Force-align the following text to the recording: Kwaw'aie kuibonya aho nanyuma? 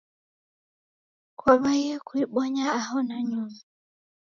Kwaw'aie 1.39 1.93
kuibonya 2.07 2.65
aho 2.79 2.97
nanyuma? 3.07 3.57